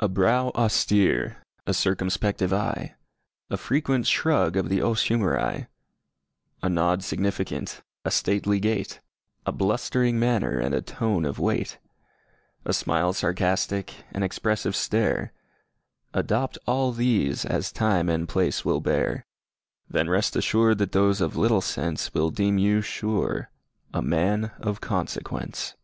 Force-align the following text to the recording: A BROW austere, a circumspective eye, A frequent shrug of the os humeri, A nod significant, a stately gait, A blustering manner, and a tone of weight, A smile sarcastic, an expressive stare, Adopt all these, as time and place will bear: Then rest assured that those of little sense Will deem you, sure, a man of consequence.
A 0.00 0.08
BROW 0.08 0.48
austere, 0.54 1.42
a 1.66 1.74
circumspective 1.74 2.54
eye, 2.54 2.94
A 3.50 3.58
frequent 3.58 4.06
shrug 4.06 4.56
of 4.56 4.70
the 4.70 4.80
os 4.80 5.04
humeri, 5.08 5.66
A 6.62 6.68
nod 6.70 7.04
significant, 7.04 7.82
a 8.02 8.10
stately 8.10 8.58
gait, 8.58 9.00
A 9.44 9.52
blustering 9.52 10.18
manner, 10.18 10.58
and 10.58 10.74
a 10.74 10.80
tone 10.80 11.26
of 11.26 11.38
weight, 11.38 11.76
A 12.64 12.72
smile 12.72 13.12
sarcastic, 13.12 14.04
an 14.12 14.22
expressive 14.22 14.74
stare, 14.74 15.34
Adopt 16.14 16.56
all 16.66 16.92
these, 16.92 17.44
as 17.44 17.70
time 17.70 18.08
and 18.08 18.26
place 18.26 18.64
will 18.64 18.80
bear: 18.80 19.26
Then 19.86 20.08
rest 20.08 20.34
assured 20.34 20.78
that 20.78 20.92
those 20.92 21.20
of 21.20 21.36
little 21.36 21.60
sense 21.60 22.14
Will 22.14 22.30
deem 22.30 22.56
you, 22.56 22.80
sure, 22.80 23.50
a 23.92 24.00
man 24.00 24.46
of 24.60 24.80
consequence. 24.80 25.74